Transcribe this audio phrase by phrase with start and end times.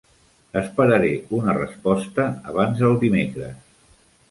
[0.61, 3.73] Esperaré una resposta abans del dimecres.